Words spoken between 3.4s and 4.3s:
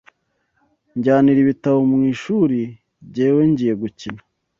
ngiye gukina